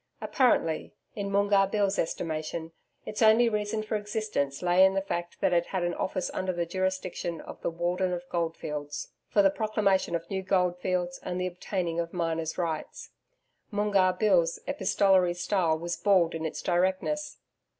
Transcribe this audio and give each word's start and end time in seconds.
Apparently, 0.19 0.95
in 1.15 1.29
Moongarr 1.29 1.67
Bill's 1.69 1.99
estimation, 1.99 2.71
its 3.05 3.21
only 3.21 3.47
reason 3.47 3.83
for 3.83 3.97
existence 3.97 4.63
lay 4.63 4.83
in 4.83 4.95
the 4.95 5.01
fact 5.03 5.39
that 5.41 5.53
it 5.53 5.67
had 5.67 5.83
an 5.83 5.93
office 5.93 6.31
under 6.33 6.51
the 6.51 6.65
jurisdiction 6.65 7.39
of 7.39 7.61
the 7.61 7.69
Warden 7.69 8.11
of 8.11 8.27
Goldfields, 8.27 9.09
for 9.29 9.43
the 9.43 9.51
proclamation 9.51 10.15
of 10.15 10.27
new 10.27 10.41
goldfields, 10.41 11.19
and 11.21 11.39
the 11.39 11.45
obtaining 11.45 11.99
of 11.99 12.13
Miner's 12.13 12.57
Rights. 12.57 13.11
Moongarr 13.69 14.13
Bill's 14.17 14.57
epistolary 14.65 15.35
style 15.35 15.77
was 15.77 15.97
bald 15.97 16.33
in 16.33 16.45
its 16.47 16.63
directness. 16.63 17.37